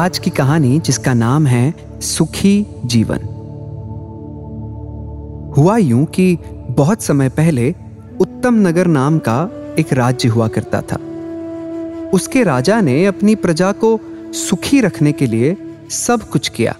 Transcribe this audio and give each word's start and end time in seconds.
आज 0.00 0.18
की 0.18 0.30
कहानी, 0.30 0.80
जिसका 0.80 1.14
नाम 1.14 1.46
है 1.46 1.74
सुखी 2.00 2.66
जीवन। 2.84 3.18
हुआ 5.56 5.76
यूँ 5.76 6.04
कि 6.04 6.38
बहुत 6.70 7.02
समय 7.02 7.28
पहले 7.28 7.74
उत्तम 8.20 8.68
नगर 8.68 8.86
नाम 8.86 9.18
का 9.18 9.50
एक 9.78 9.92
राज्य 9.92 10.28
हुआ 10.28 10.48
करता 10.48 10.80
था। 10.80 10.96
उसके 12.14 12.42
राजा 12.42 12.80
ने 12.80 13.06
अपनी 13.06 13.34
प्रजा 13.34 13.72
को 13.72 14.00
सुखी 14.32 14.80
रखने 14.80 15.12
के 15.12 15.26
लिए 15.26 15.56
सब 15.90 16.22
कुछ 16.22 16.48
किया। 16.48 16.76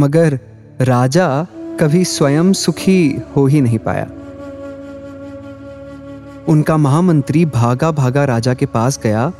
मगर 0.00 0.40
राजा 0.80 1.46
कभी 1.80 2.04
स्वयं 2.04 2.52
सुखी 2.52 3.18
हो 3.36 3.46
ही 3.46 3.60
नहीं 3.60 3.78
पाया। 3.78 4.10
उनका 6.48 6.76
महामंत्री 6.76 7.44
भागा 7.44 7.90
भागा 7.90 8.24
राजा 8.24 8.54
के 8.54 8.66
पास 8.66 9.00
गया, 9.02 9.32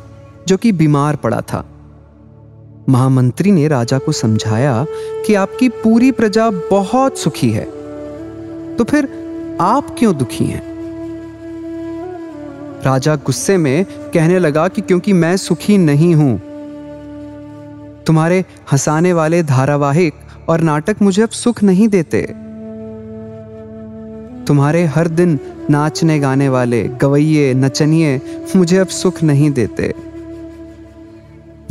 जो 0.47 0.57
कि 0.57 0.71
बीमार 0.71 1.15
पड़ा 1.15 1.41
था। 1.41 1.68
महामंत्री 2.89 3.51
ने 3.51 3.67
राजा 3.67 3.97
को 3.97 4.11
समझाया 4.11 4.85
कि 5.25 5.33
आपकी 5.33 5.69
पूरी 5.69 6.11
प्रजा 6.11 6.49
बहुत 6.49 7.17
सुखी 7.17 7.49
है। 7.49 7.65
तो 8.75 8.83
फिर 8.83 9.09
आप 9.61 9.95
क्यों 9.99 10.17
दुखी 10.17 10.45
हैं? 10.45 10.69
राजा 12.85 13.15
गुस्से 13.15 13.57
में 13.57 13.85
कहने 13.85 14.39
लगा 14.39 14.67
कि 14.67 14.81
क्योंकि 14.81 15.13
मैं 15.13 15.37
सुखी 15.37 15.77
नहीं 15.77 16.15
हूँ। 16.15 16.41
तुम्हारे 18.03 18.45
हंसाने 18.71 19.13
वाले 19.13 19.43
धारावाहिक 19.43 20.13
और 20.49 20.61
नाटक 20.61 20.95
मुझे 21.01 21.21
अब 21.21 21.29
सुख 21.29 21.63
नहीं 21.63 21.87
देते। 21.87 22.21
तुम्हारे 24.47 24.85
हर 24.85 25.07
दिन 25.07 25.39
नाचने 25.69 26.19
गाने 26.19 26.49
वाले 26.49 26.83
गवैये 26.83 27.53
नचनिए 27.53 28.21
मुझे 28.55 28.77
अब 28.77 28.87
सुख 28.87 29.23
नहीं 29.23 29.51
देते। 29.51 30.08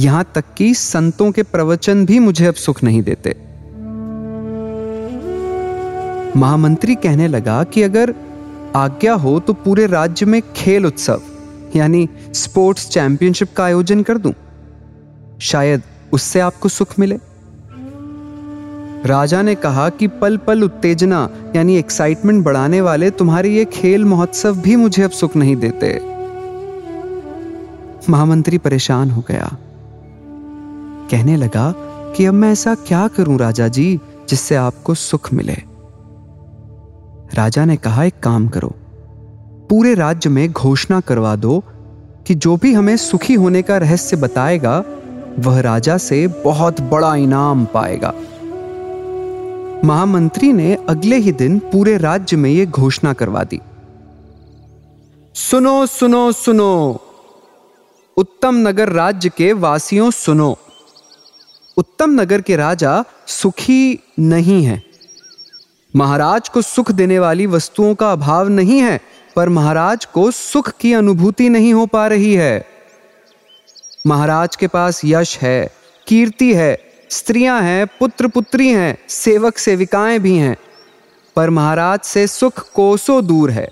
यहाँ 0.01 0.25
तक 0.35 0.45
कि 0.57 0.73
संतों 0.75 1.31
के 1.33 1.43
प्रवचन 1.43 2.05
भी 2.07 2.19
मुझे 2.19 2.47
अब 2.47 2.55
सुख 2.55 2.83
नहीं 2.85 3.03
देते। 3.03 3.35
महामंत्री 6.37 6.95
कहने 6.95 7.29
लगा 7.29 7.63
कि 7.65 7.83
अगर 7.83 8.15
आज्ञा 8.77 9.15
हो 9.15 9.39
तो 9.41 9.53
पूरे 9.53 9.87
राज्य 9.87 10.27
में 10.27 10.41
खेल 10.57 10.87
उत्सव, 10.87 11.23
यानी 11.77 12.09
स्पोर्ट्स 12.35 12.89
चैंपियनशिप 12.89 13.49
का 13.57 13.65
आयोजन 13.65 14.03
कर 14.03 14.19
दूँ। 14.19 14.33
शायद 15.41 15.83
उससे 16.13 16.41
आपको 16.41 16.69
सुख 16.69 16.99
मिले। 16.99 17.19
राजा 19.05 19.43
ने 19.43 19.55
कहा 19.55 19.89
कि 19.89 20.07
पल 20.07 20.37
पल 20.37 20.63
उत्तेजना, 20.63 21.29
यानी 21.57 21.77
एक्साइटमेंट 21.77 22.45
बढ़ाने 22.45 22.81
वाले 22.81 23.11
तुम्हारे 23.11 23.51
ये 23.51 23.65
खेल 23.65 24.05
महोत्सव 24.05 24.61
भी 24.61 24.77
मुझे 24.77 25.03
अब 25.03 25.11
सुख 25.11 25.37
नहीं 25.37 25.57
देते। 25.57 25.99
महामंत्री 28.11 28.59
परेशान 28.59 29.11
हो 29.11 29.25
गया। 29.29 29.57
कहने 31.11 31.37
लगा 31.37 31.73
कि 32.17 32.25
अब 32.25 32.35
मैं 32.35 32.53
ऐसा 32.53 32.75
क्या 32.75 33.09
करूँ 33.09 33.39
राजा 33.39 33.69
जी 33.69 34.01
जिससे 34.29 34.55
आपको 34.57 34.95
सुख 34.95 35.33
मिले? 35.33 35.57
राजा 37.35 37.65
ने 37.65 37.77
कहा, 37.77 38.05
एक 38.05 38.21
काम 38.23 38.49
करो, 38.49 38.69
पूरे 39.71 39.95
राज्य 39.95 40.31
में 40.31 40.53
घोषणा 40.53 41.01
करवा 41.01 41.37
दो 41.37 41.63
कि 42.27 42.35
जो 42.35 42.57
भी 42.57 42.73
हमें 42.73 42.97
सुखी 42.97 43.35
होने 43.35 43.63
का 43.63 43.77
रहस्य 43.77 44.17
बताएगा, 44.17 44.85
वह 45.39 45.61
राजा 45.61 45.99
से 45.99 46.27
बहुत 46.45 46.81
बड़ा 46.81 47.15
इनाम 47.15 47.65
पाएगा। 47.65 48.13
महामंत्री 49.85 50.53
ने 50.53 50.75
अगले 50.89 51.17
ही 51.17 51.33
दिन 51.33 51.59
पूरे 51.59 51.97
राज्य 51.97 52.37
में 52.37 52.51
यह 52.51 52.67
घोषणा 52.67 53.13
करवा 53.13 53.45
दी। 53.45 53.61
सुनो 55.35 55.87
सुनो 55.87 56.33
सुनो, 56.33 57.01
उत्तम 58.17 58.69
नगर 58.69 58.89
राज्य 58.89 59.29
के 59.29 59.53
वासियों 59.53 60.11
सुनो। 60.11 60.57
उत्तम 61.79 62.21
नगर 62.21 62.41
के 62.41 62.57
राजा 62.57 63.05
सुखी 63.27 63.99
नहीं 64.19 64.65
है। 64.65 64.83
महाराज 65.97 66.49
को 66.49 66.63
सुख 66.63 66.91
देने 66.91 67.19
वाली 67.19 67.47
वस्तुओं 67.47 67.95
का 67.95 68.13
अभाव 68.13 68.49
नहीं 68.49 68.81
है, 68.81 69.01
पर 69.37 69.49
महाराज 69.49 70.05
को 70.05 70.31
सुख 70.31 70.73
की 70.81 70.93
अनुभूति 70.93 71.49
नहीं 71.49 71.75
हो 71.75 71.87
पा 71.87 72.07
रही 72.07 72.35
है। 72.35 72.67
महाराज 74.07 74.57
के 74.57 74.67
पास 74.67 75.01
यश 75.05 75.39
है, 75.39 75.71
कीर्ति 76.07 76.55
है, 76.55 76.79
स्त्रियाँ 77.11 77.63
हैं 77.63 77.87
पुत्र 77.87 78.29
पुत्री 78.29 78.69
हैं 78.69 78.99
सेवक 79.09 79.59
सेविकाएँ 79.59 80.19
भी 80.19 80.37
हैं, 80.37 80.57
पर 81.37 81.51
महाराज 81.51 82.01
से 82.01 82.27
सुख 82.27 82.73
कोसों 82.73 83.27
दूर 83.27 83.51
है। 83.51 83.69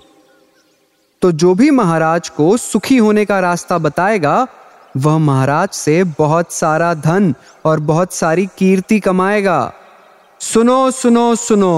तो 1.21 1.31
जो 1.31 1.55
भी 1.55 1.71
महाराज 1.71 2.29
को 2.29 2.57
सुखी 2.57 2.97
होने 2.97 3.25
का 3.25 3.39
रास्ता 3.39 3.77
बताएगा 3.77 4.47
वह 4.97 5.17
महाराज 5.19 5.69
से 5.69 6.03
बहुत 6.19 6.51
सारा 6.53 6.93
धन 6.95 7.33
और 7.65 7.79
बहुत 7.81 8.13
सारी 8.13 8.45
कीर्ति 8.57 8.99
कमाएगा। 8.99 9.73
सुनो 10.41 10.79
सुनो 10.91 11.33
सुनो। 11.35 11.75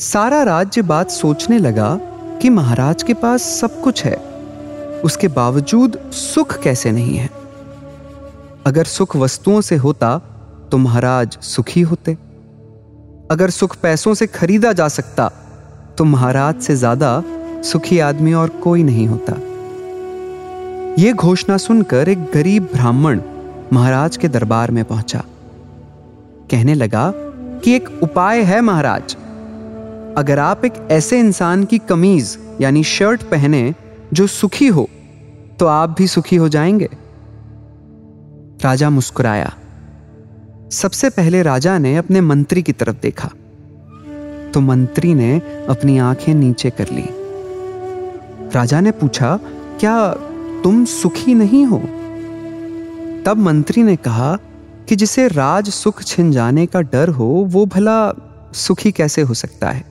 सारा 0.00 0.42
राज्य 0.42 0.82
बात 0.82 1.10
सोचने 1.10 1.58
लगा 1.58 1.96
कि 2.42 2.50
महाराज 2.50 3.02
के 3.02 3.14
पास 3.14 3.42
सब 3.60 3.80
कुछ 3.80 4.04
है। 4.04 4.16
उसके 5.04 5.28
बावजूद 5.30 5.98
सुख 6.12 6.58
कैसे 6.62 6.92
नहीं 6.92 7.16
है? 7.16 7.30
अगर 8.66 8.84
सुख 8.86 9.16
वस्तुओं 9.16 9.60
से 9.60 9.76
होता 9.76 10.18
तो 10.72 10.78
महाराज 10.78 11.38
सुखी 11.44 11.80
होते। 11.82 12.12
अगर 13.30 13.50
सुख 13.50 13.76
पैसों 13.76 14.14
से 14.14 14.26
खरीदा 14.26 14.72
जा 14.72 14.88
सकता 14.90 15.28
तो 15.98 16.04
महाराज 16.04 16.60
से 16.60 16.76
ज़्यादा 16.76 17.22
सुखी 17.64 17.98
आदमी 18.00 18.32
और 18.34 18.48
कोई 18.62 18.82
नहीं 18.82 19.06
होता। 19.06 19.32
यह 20.98 21.12
घोषणा 21.12 21.56
सुनकर 21.56 22.08
एक 22.08 22.24
गरीब 22.24 22.62
ब्राह्मण 22.72 23.20
महाराज 23.72 24.16
के 24.16 24.28
दरबार 24.28 24.70
में 24.70 24.84
पहुँचा। 24.84 25.22
कहने 26.50 26.74
लगा 26.74 27.12
कि 27.64 27.74
एक 27.76 27.88
उपाय 28.02 28.42
है 28.42 28.60
महाराज। 28.60 29.16
अगर 30.16 30.38
आप 30.38 30.64
एक 30.64 30.74
ऐसे 30.90 31.18
इंसान 31.18 31.64
की 31.64 31.78
कमीज 31.78 32.38
यानी 32.60 32.82
शर्ट 32.84 33.22
पहने 33.22 33.74
जो 34.12 34.26
सुखी 34.26 34.66
हो 34.66 34.88
तो 35.58 35.66
आप 35.66 35.94
भी 35.98 36.06
सुखी 36.06 36.36
हो 36.36 36.48
जाएँगे। 36.48 36.88
राजा 38.60 38.90
मुस्कुराया। 38.90 39.52
सबसे 40.72 41.10
पहले 41.10 41.42
राजा 41.42 41.78
ने 41.78 41.96
अपने 41.96 42.20
मंत्री 42.20 42.62
की 42.62 42.72
तरफ़ 42.72 42.96
देखा। 43.02 43.28
तो 44.54 44.60
मंत्री 44.60 45.14
ने 45.14 45.36
अपनी 45.68 45.98
आँखें 45.98 46.34
नीचे 46.34 46.70
कर 46.70 46.90
ली। 46.92 47.08
राजा 48.54 48.80
ने 48.80 48.90
पूछा, 48.90 49.38
क्या 49.80 49.96
तुम 50.64 50.84
सुखी 50.84 51.34
नहीं 51.34 51.66
हो? 51.66 51.78
तब 53.26 53.36
मंत्री 53.38 53.82
ने 53.82 53.96
कहा 53.96 54.38
कि 54.88 54.96
जिसे 54.96 55.28
राज 55.28 55.68
सुख 55.68 56.02
छिन 56.02 56.32
जाने 56.32 56.66
का 56.66 56.80
डर 56.80 57.08
हो, 57.08 57.24
वो 57.24 57.66
भला 57.66 58.12
सुखी 58.54 58.92
कैसे 58.92 59.22
हो 59.22 59.34
सकता 59.34 59.70
है? 59.70 59.84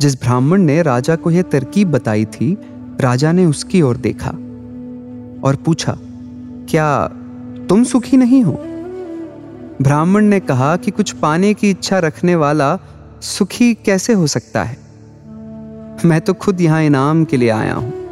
जिस 0.00 0.20
ब्राह्मण 0.20 0.62
ने 0.62 0.82
राजा 0.82 1.16
को 1.16 1.30
यह 1.30 1.42
तरकीब 1.42 1.90
बताई 1.90 2.24
थी, 2.24 2.58
राजा 3.00 3.32
ने 3.32 3.46
उसकी 3.46 3.82
ओर 3.82 3.96
देखा 3.96 4.30
और 5.48 5.56
पूछा, 5.64 5.98
क्या 6.70 7.06
तुम 7.68 7.84
सुखी 7.84 8.16
नहीं 8.16 8.42
हो? 8.42 8.52
ब्राह्मण 9.82 10.24
ने 10.24 10.40
कहा 10.40 10.76
कि 10.76 10.90
कुछ 10.90 11.12
पाने 11.12 11.54
की 11.54 11.70
इच्छा 11.70 11.98
रखने 11.98 12.36
वाला 12.36 12.78
सुखी 13.22 13.74
कैसे 13.74 14.12
हो 14.12 14.26
सकता 14.26 14.62
है? 14.62 14.78
मैं 16.04 16.20
तो 16.20 16.34
खुद 16.34 16.60
यहाँ 16.60 16.82
इनाम 16.82 17.24
के 17.24 17.36
लिए 17.36 17.50
आया 17.50 17.74
हूँ। 17.74 18.07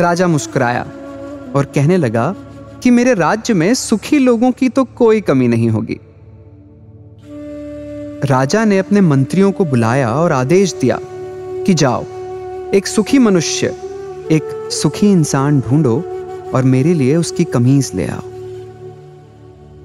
राजा 0.00 0.26
मुस्कुराया 0.26 0.82
और 1.56 1.72
कहने 1.74 1.96
लगा 1.96 2.34
कि 2.82 2.90
मेरे 2.90 3.14
राज्य 3.14 3.54
में 3.54 3.74
सुखी 3.74 4.18
लोगों 4.18 4.52
की 4.52 4.68
तो 4.68 4.84
कोई 4.84 5.20
कमी 5.20 5.48
नहीं 5.48 5.68
होगी। 5.68 6.00
राजा 8.24 8.64
ने 8.64 8.78
अपने 8.78 9.00
मंत्रियों 9.00 9.52
को 9.52 9.64
बुलाया 9.64 10.14
और 10.14 10.32
आदेश 10.32 10.74
दिया 10.74 10.98
कि 11.66 11.74
जाओ, 11.74 12.04
एक 12.74 12.86
सुखी 12.86 13.18
मनुष्य, 13.18 13.66
एक 14.30 14.68
सुखी 14.72 15.12
इंसान 15.12 15.60
ढूंढो 15.60 16.04
और 16.54 16.62
मेरे 16.62 16.94
लिए 16.94 17.16
उसकी 17.16 17.44
कमीज 17.44 17.90
ले 17.94 18.06
आओ। 18.06 18.22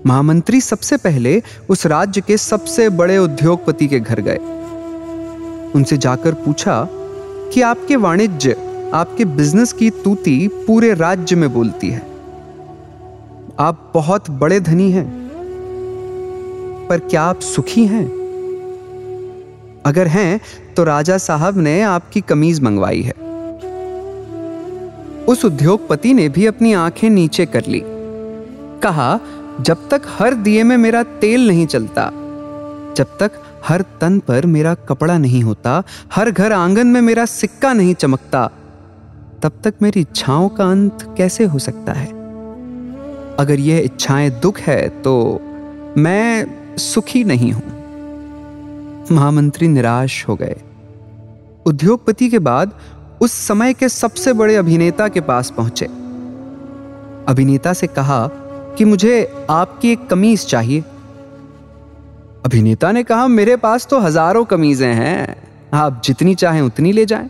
महामंत्री 0.05 0.61
सबसे 0.61 0.97
पहले 0.97 1.43
उस 1.69 1.85
राज्य 1.85 2.21
के 2.21 2.37
सबसे 2.37 2.89
बड़े 2.89 3.17
उद्योगपति 3.17 3.87
के 3.87 3.99
घर 3.99 4.21
गए। 4.21 4.37
उनसे 5.75 5.97
जाकर 5.97 6.33
पूछा 6.33 6.87
कि 7.53 7.61
आपके 7.61 7.95
वाणिज्य 7.95 8.55
आपके 8.93 9.25
बिज़नेस 9.25 9.73
की 9.73 9.89
तूती 9.89 10.47
पूरे 10.67 10.93
राज्य 10.93 11.35
में 11.35 11.53
बोलती 11.53 11.89
है। 11.89 12.01
आप 13.59 13.91
बहुत 13.93 14.29
बड़े 14.31 14.59
धनी 14.59 14.91
हैं, 14.91 15.05
पर 16.89 16.99
क्या 16.99 17.21
आप 17.21 17.39
सुखी 17.39 17.85
हैं? 17.85 18.05
अगर 19.85 20.07
हैं 20.07 20.39
तो 20.75 20.83
राजा 20.83 21.17
साहब 21.17 21.57
ने 21.57 21.81
आपकी 21.81 22.21
कमीज 22.21 22.59
मंगवाई 22.61 23.01
है। 23.01 23.13
उस 25.25 25.45
उद्योगपति 25.45 26.13
ने 26.13 26.27
भी 26.29 26.45
अपनी 26.45 26.73
आँखें 26.73 27.09
नीचे 27.09 27.45
कर 27.45 27.65
ली। 27.67 27.81
कहा, 28.83 29.19
जब 29.61 29.89
तक 29.89 30.01
हर 30.19 30.33
दिए 30.33 30.63
में 30.63 30.77
मेरा 30.77 31.03
तेल 31.03 31.47
नहीं 31.47 31.65
चलता, 31.67 32.09
जब 32.97 33.17
तक 33.19 33.31
हर 33.65 33.81
तन 34.01 34.19
पर 34.19 34.45
मेरा 34.45 34.73
कपड़ा 34.73 35.17
नहीं 35.17 35.41
होता, 35.43 35.83
हर 36.13 36.31
घर 36.31 36.51
आँगन 36.51 36.87
में 36.87 37.01
मेरा 37.01 37.25
सिक्का 37.25 37.73
नहीं 37.73 37.93
चमकता 37.93 38.49
तब 39.43 39.51
तक 39.63 39.73
मेरी 39.81 39.99
इच्छाओं 39.99 40.49
का 40.49 40.69
अंत 40.71 41.13
कैसे 41.17 41.45
हो 41.45 41.59
सकता 41.59 41.93
है? 41.93 42.07
अगर 43.39 43.59
यह 43.59 43.77
इच्छाएँ 43.77 44.29
दुख 44.29 44.59
है 44.59 44.87
तो 44.89 45.41
मैं 45.97 46.45
सुखी 46.77 47.23
नहीं 47.23 47.51
हूँ। 47.51 47.63
महामंत्री 49.11 49.67
निराश 49.67 50.27
हो 50.27 50.35
गए। 50.35 50.55
उद्योगपति 51.65 52.29
के 52.29 52.39
बाद 52.39 52.73
उस 53.21 53.31
समय 53.31 53.73
के 53.73 53.89
सबसे 53.89 54.33
बड़े 54.33 54.55
अभिनेता 54.55 55.07
के 55.07 55.21
पास 55.21 55.49
पहुँचे। 55.51 55.85
अभिनेता 57.27 57.73
से 57.73 57.87
कहा 57.87 58.27
कि 58.77 58.85
मुझे 58.85 59.45
आपकी 59.49 59.91
एक 59.91 60.07
कमीज 60.07 60.45
चाहिए। 60.45 60.81
अभिनेता 62.45 62.91
ने 62.91 63.03
कहा, 63.03 63.27
मेरे 63.27 63.55
पास 63.55 63.87
तो 63.87 63.99
हज़ारों 63.99 64.45
कमीजें 64.45 64.93
हैं। 64.93 65.35
आप 65.73 66.01
जितनी 66.05 66.35
चाहें 66.35 66.61
उतनी 66.61 66.91
ले 66.91 67.05
जाएँ। 67.05 67.29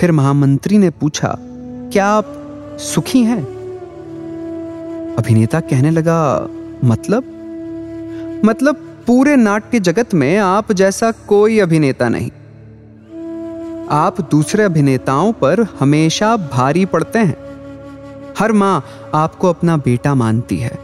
फिर 0.00 0.12
महामंत्री 0.12 0.78
ने 0.78 0.90
पूछा, 0.90 1.36
क्या 1.92 2.06
आप 2.06 2.26
सुखी 2.80 3.20
हैं? 3.22 3.42
अभिनेता 5.18 5.60
कहने 5.60 5.90
लगा 5.90 6.48
मतलब? 6.84 7.24
मतलब 8.44 8.74
पूरे 9.06 9.36
नाट्य 9.36 9.80
जगत 9.80 10.14
में 10.14 10.38
आप 10.38 10.72
जैसा 10.72 11.10
कोई 11.10 11.58
अभिनेता 11.58 12.08
नहीं। 12.08 12.30
आप 13.90 14.20
दूसरे 14.20 14.62
अभिनेताओं 14.62 15.32
पर 15.32 15.66
हमेशा 15.80 16.36
भारी 16.36 16.84
पड़ते 16.84 17.18
हैं। 17.18 17.36
हर 18.38 18.52
माँ 18.52 18.84
आपको 19.14 19.48
अपना 19.48 19.76
बेटा 19.76 20.14
मानती 20.14 20.56
है। 20.56 20.78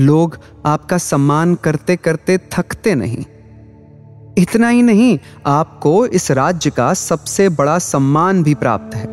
लोग 0.00 0.38
आपका 0.66 0.98
सम्मान 0.98 1.54
करते 1.54 1.96
करते 1.96 2.38
थकते 2.38 2.94
नहीं। 2.94 3.24
इतना 4.38 4.68
ही 4.68 4.82
नहीं, 4.82 5.18
आपको 5.46 6.06
इस 6.06 6.30
राज्य 6.30 6.70
का 6.70 6.94
सबसे 6.94 7.48
बड़ा 7.48 7.78
सम्मान 7.78 8.42
भी 8.42 8.54
प्राप्त 8.54 8.96
है। 8.96 9.06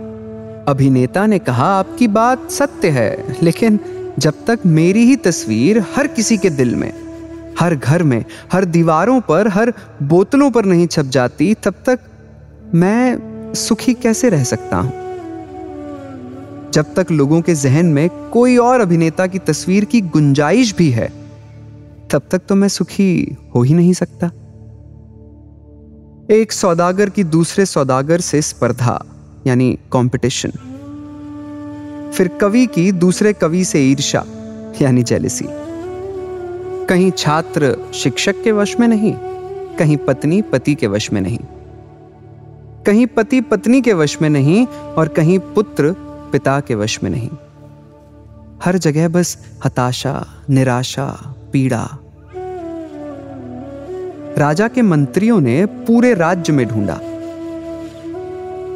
अभिनेता 0.66 1.26
ने 1.26 1.40
कहा, 1.40 1.66
आपकी 1.66 2.08
बात 2.08 2.52
सत्य 2.52 2.90
है, 2.90 3.38
लेकिन 3.44 3.80
जब 4.20 4.34
तक 4.48 4.60
मेरी 4.66 5.06
ही 5.06 5.16
तस्वीर 5.16 5.86
हर 5.96 6.08
किसी 6.08 6.38
के 6.38 6.50
दिल 6.50 6.76
में, 6.76 6.94
हर 7.60 7.76
घर 7.76 8.04
में, 8.04 8.26
हर 8.52 8.66
दीवारों 8.66 9.22
पर, 9.22 9.48
हर 9.48 9.74
बोतलों 10.04 10.52
पर 10.52 10.66
नहीं 10.66 10.88
छप 10.88 11.06
जाती, 11.06 11.54
तब 11.54 11.74
तक 11.86 12.00
मैं 12.76 13.18
सुखी 13.54 13.94
कैसे 13.94 14.30
रह 14.30 14.44
सकता 14.44 14.78
हूँ? 14.78 14.92
जब 16.72 16.94
तक 16.96 17.08
लोगों 17.12 17.42
के 17.42 17.56
जहन 17.56 17.86
में 17.86 18.10
कोई 18.10 18.58
और 18.58 18.82
अभिनेता 18.82 19.28
की 19.28 19.40
तस्वीर 19.40 19.86
की 19.86 20.02
गुंजाइश 20.02 20.76
भी 20.76 20.90
है, 20.90 21.14
तब 22.12 22.22
तक 22.32 22.42
तो 22.50 22.56
मैं 22.56 22.68
सुखी 22.68 23.38
हो 23.56 23.62
ही 23.62 23.74
नहीं 23.74 23.94
सकता। 23.94 24.32
एक 26.30 26.52
सौदागर 26.52 27.10
की 27.10 27.24
दूसरे 27.24 27.66
सौदागर 27.66 28.20
से 28.20 28.42
स्पर्धा, 28.42 29.00
यानी 29.48 29.78
कंपटीशन 29.94 30.52
फिर 32.12 32.28
कवि 32.42 32.66
की 32.66 32.92
दूसरे 32.92 33.34
कवि 33.34 33.64
से 33.66 33.82
ईर्षा 33.92 34.24
यानी 34.82 35.04
जेलिसी 35.04 35.46
कहीं 36.86 37.12
छात्र 37.12 37.76
शिक्षक 37.94 38.44
के 38.44 38.52
वश 38.52 38.80
में 38.80 38.88
नहीं, 38.88 39.14
कहीं 39.78 39.98
पत्नी 39.98 40.42
पति 40.42 40.76
के 40.76 40.88
वश 40.88 41.12
में 41.14 41.22
नहीं। 41.22 41.40
कहीं 42.86 43.08
पति 43.08 43.42
पत्नी 43.42 43.82
के 43.82 43.94
वश 43.94 44.22
में 44.22 44.30
नहीं 44.30 44.66
और 44.68 45.08
कहीं 45.08 45.40
पुत्र 45.40 45.96
पिता 46.32 46.60
के 46.60 46.76
वश 46.76 47.04
में 47.04 47.10
नहीं। 47.12 47.30
हर 48.64 48.78
जगह 48.78 49.08
बस 49.08 49.38
हताशा, 49.66 50.26
निराशा, 50.50 51.36
पीड़ा। 51.54 51.88
राजा 54.38 54.68
के 54.68 54.82
मंत्रियों 54.82 55.42
ने 55.42 55.66
पूरे 55.66 56.14
राज्य 56.14 56.54
में 56.54 56.68
ढूंढा। 56.68 57.00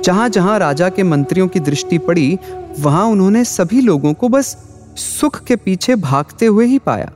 जहाँ 0.01 0.29
जहाँ 0.29 0.59
राजा 0.59 0.89
के 0.89 1.03
मंत्रियों 1.03 1.47
की 1.47 1.59
दृष्टि 1.59 1.97
पड़ी, 1.97 2.39
वहाँ 2.79 3.05
उन्होंने 3.05 3.43
सभी 3.45 3.81
लोगों 3.81 4.13
को 4.13 4.29
बस 4.29 4.57
सुख 4.95 5.43
के 5.43 5.55
पीछे 5.55 5.95
भागते 5.95 6.45
हुए 6.45 6.65
ही 6.65 6.79
पाया। 6.79 7.11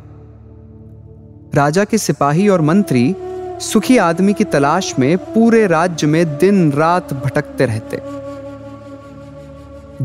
राजा 1.55 1.83
के 1.83 1.97
सिपाही 1.97 2.47
और 2.47 2.61
मंत्री 2.61 3.15
सुखी 3.59 3.97
आदमी 3.97 4.33
की 4.33 4.43
तलाश 4.43 4.99
में 4.99 5.17
पूरे 5.17 5.67
राज्य 5.67 6.07
में 6.07 6.37
दिन 6.37 6.71
रात 6.71 7.13
भटकते 7.13 7.65
रहते। 7.65 8.01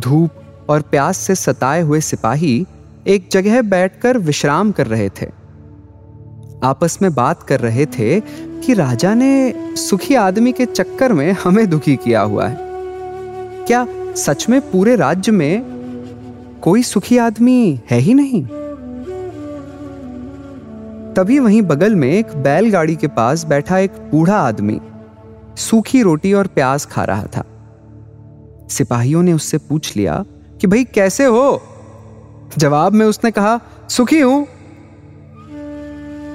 धूप 0.00 0.30
और 0.68 0.82
प्यास 0.82 1.18
से 1.18 1.34
सताए 1.34 1.80
हुए 1.82 2.00
सिपाही 2.00 2.66
एक 3.06 3.28
जगह 3.32 3.62
बैठकर 3.62 4.18
विश्राम 4.18 4.72
कर 4.72 4.86
रहे 4.86 5.08
थे। 5.08 5.43
आपस 6.64 6.98
में 7.02 7.14
बात 7.14 7.42
कर 7.42 7.60
रहे 7.60 7.86
थे 7.86 8.20
कि 8.64 8.74
राजा 8.74 9.14
ने 9.14 9.54
सुखी 9.76 10.14
आदमी 10.14 10.52
के 10.52 10.66
चक्कर 10.66 11.12
में 11.12 11.32
हमें 11.32 11.70
दुखी 11.70 11.96
किया 11.96 12.20
हुआ 12.20 12.46
है। 12.46 12.58
क्या 13.66 13.86
सच 14.16 14.48
में 14.48 14.70
पूरे 14.70 14.96
राज्य 14.96 15.32
में 15.32 15.74
कोई 16.62 16.82
सुखी 16.82 17.18
आदमी 17.18 17.80
है 17.90 17.98
ही 17.98 18.14
नहीं? 18.14 18.44
तभी 21.14 21.38
वहीं 21.38 21.62
बगल 21.62 21.94
में 21.94 22.12
एक 22.12 22.26
बैलगाड़ी 22.36 22.96
के 22.96 23.06
पास 23.06 23.44
बैठा 23.44 23.78
एक 23.78 23.90
बूढ़ा 23.90 24.38
आदमी 24.38 24.80
सूखी 25.56 26.02
रोटी 26.02 26.32
और 26.32 26.46
प्याज 26.46 26.86
खा 26.86 27.04
रहा 27.04 27.24
था। 27.24 27.44
सिपाहियों 28.70 29.22
ने 29.22 29.32
उससे 29.32 29.58
पूछ 29.58 29.96
लिया 29.96 30.24
कि, 30.60 30.66
भाई, 30.66 30.84
कैसे 30.84 31.24
हो? 31.24 31.62
जवाब 32.58 32.92
में 32.92 33.06
उसने 33.06 33.30
कहा, 33.30 33.60
सुखी 33.88 34.20
हूँ 34.20 34.46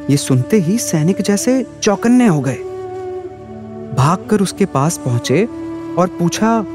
ये 0.10 0.18
सुनते 0.18 0.58
ही 0.58 0.78
सैनिक 0.78 1.22
जैसे 1.22 1.66
चौकन्ने 1.84 2.28
हो 2.28 2.42
गए। 2.42 2.58
भागकर 3.98 4.42
उसके 4.42 4.66
पास 4.66 4.98
पहुँचे 4.98 5.48
और 5.98 6.08
पूछा, 6.08 6.66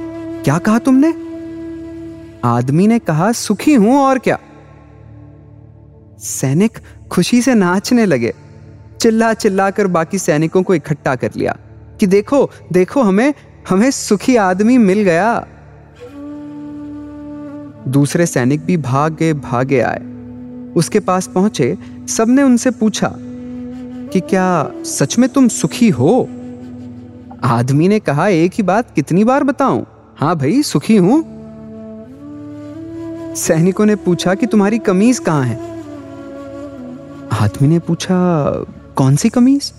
क्या 0.44 0.58
कहा 0.58 0.78
तुमने? 0.78 1.08
आदमी 2.44 2.86
ने 2.86 2.98
कहा, 2.98 3.32
सुखी 3.32 3.74
हूँ 3.74 3.96
और 3.96 4.18
क्या? 4.18 4.38
सैनिक 6.18 6.78
खुशी 7.10 7.42
से 7.42 7.54
नाचने 7.54 8.06
लगे। 8.06 8.34
चिल्ला 9.00 9.34
चिल्ला 9.34 9.70
कर 9.70 9.86
बाकी 9.86 10.18
सैनिकों 10.18 10.62
को 10.62 10.74
इकट्ठा 10.74 11.16
कर 11.16 11.30
लिया 11.36 11.56
कि, 12.00 12.06
देखो 12.06 12.50
देखो, 12.72 13.02
हमें 13.02 13.34
हमें 13.68 13.90
सुखी 13.90 14.36
आदमी 14.36 14.78
मिल 14.78 15.02
गया। 15.02 15.46
दूसरे 17.88 18.26
सैनिक 18.26 18.64
भी 18.64 18.76
भाग, 18.76 19.40
भागे 19.44 19.80
आए। 19.80 20.02
उसके 20.76 21.00
पास 21.00 21.26
पहुँचे, 21.26 21.78
सबने 22.08 22.42
उनसे 22.42 22.70
पूछा 22.70 23.16
कि 24.14 24.20
क्या 24.20 24.70
सच 24.84 25.18
में 25.18 25.28
तुम 25.28 25.48
सुखी 25.48 25.88
हो? 25.88 26.28
आदमी 27.44 27.88
ने 27.88 28.00
कहा, 28.00 28.28
एक 28.28 28.52
ही 28.54 28.62
बात 28.62 28.94
कितनी 28.94 29.24
बार 29.24 29.44
बताऊँ? 29.44 29.86
हाँ 30.16 30.36
भाई, 30.36 30.62
सुखी 30.62 30.96
हूँ। 30.96 31.24
सैनिकों 33.34 33.86
ने 33.86 33.96
पूछा 33.96 34.34
कि 34.34 34.46
तुम्हारी 34.46 34.78
कमीज 34.78 35.18
कहाँ 35.18 35.44
है? 35.44 35.56
आदमी 37.32 37.68
ने 37.68 37.78
पूछा, 37.78 38.50
कौन 38.96 39.16
सी 39.16 39.28
कमीज? 39.28 39.72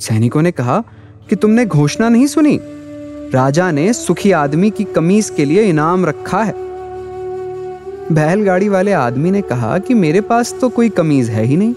सैनिकों 0.00 0.42
ने 0.42 0.52
कहा 0.52 0.84
कि 1.30 1.36
तुमने 1.36 1.66
घोषणा 1.66 2.08
नहीं 2.08 2.26
सुनी। 2.26 2.60
राजा 3.34 3.70
ने 3.70 3.92
सुखी 3.92 4.32
आदमी 4.32 4.70
की 4.70 4.84
कमीज 4.84 5.30
के 5.30 5.44
लिए 5.44 5.62
इनाम 5.62 6.06
रखा 6.06 6.42
है। 6.42 6.54
बैलगाड़ी 8.12 8.68
वाले 8.68 8.92
आदमी 8.92 9.30
ने 9.30 9.42
कहा 9.42 9.78
कि 9.78 9.94
मेरे 9.94 10.20
पास 10.20 10.54
तो 10.60 10.68
कोई 10.68 10.88
कमीज 10.88 11.30
है 11.30 11.44
ही 11.44 11.56
नहीं। 11.56 11.74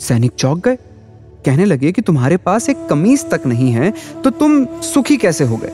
सैनिक 0.00 0.32
चौक 0.34 0.58
गए। 0.58 0.76
कहने 1.44 1.64
लगे 1.64 1.92
कि 1.92 2.02
तुम्हारे 2.02 2.36
पास 2.36 2.68
एक 2.68 2.86
कमीज 2.86 3.24
तक 3.30 3.46
नहीं 3.46 3.70
है 3.72 3.92
तो 4.24 4.30
तुम 4.32 4.64
सुखी 4.84 5.16
कैसे 5.16 5.44
हो 5.44 5.56
गए? 5.56 5.72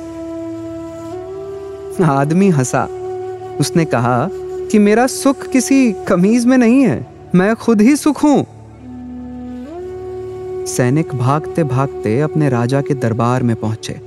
आदमी 2.04 2.48
हंसा। 2.50 2.84
उसने 3.60 3.84
कहा 3.84 4.28
कि 4.70 4.78
मेरा 4.78 5.06
सुख 5.06 5.46
किसी 5.46 5.92
कमीज 6.08 6.46
में 6.46 6.56
नहीं 6.58 6.82
है, 6.82 7.06
मैं 7.34 7.54
खुद 7.56 7.80
ही 7.80 7.96
सुख 7.96 8.22
हूँ। 8.24 8.46
सैनिक 10.66 11.14
भागते 11.14 11.64
भागते 11.64 12.18
अपने 12.20 12.48
राजा 12.48 12.80
के 12.80 12.94
दरबार 12.96 13.42
में 13.42 13.54
पहुँचे। 13.56 14.00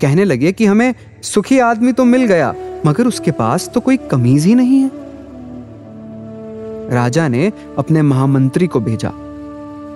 कहने 0.00 0.24
लगे 0.24 0.52
कि 0.52 0.66
हमें 0.66 0.94
सुखी 1.24 1.58
आदमी 1.60 1.92
तो 1.92 2.04
मिल 2.04 2.24
गया, 2.24 2.54
मगर 2.86 3.06
उसके 3.06 3.30
पास 3.32 3.70
तो 3.74 3.80
कोई 3.80 3.96
कमीज 4.10 4.46
ही 4.46 4.54
नहीं 4.54 4.80
है। 4.80 4.90
राजा 6.90 7.28
ने 7.28 7.52
अपने 7.78 8.02
महामंत्री 8.02 8.66
को 8.66 8.80
भेजा। 8.80 9.12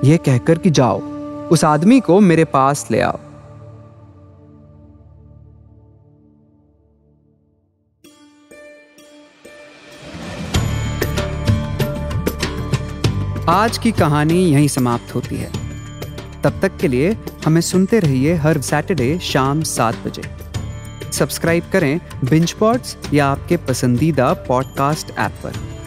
यह 0.05 0.17
कहकर 0.17 0.59
कि 0.59 0.71
जाओ, 0.71 1.01
उस 1.49 1.65
आदमी 1.65 2.01
को 2.01 2.21
मेरे 2.21 2.45
पास 2.45 2.89
ले 2.91 3.01
आओ। 3.01 3.19
आज 13.49 13.79
की 13.79 13.93
कहानी 13.93 14.45
यहीं 14.53 14.69
समाप्त 14.69 15.15
होती 15.15 15.37
है। 15.37 15.53
तब 16.43 16.61
तक 16.63 16.77
के 16.77 16.89
लिए 16.89 17.17
हमें 17.45 17.61
सुनते 17.61 17.99
रहिए 17.99 18.35
हर 18.35 18.61
सैटरडे 18.61 19.19
शाम 19.19 19.63
सात 19.63 19.97
बजे। 20.07 20.23
सब्सक्राइब 21.13 21.65
करें 21.73 22.01
बिंच 22.25 22.53
पॉड्स 22.53 22.97
या 23.15 23.27
आपके 23.27 23.57
पसंदीदा 23.57 24.33
पॉडकास्ट 24.33 25.11
ऐप 25.19 25.33
पर। 25.45 25.78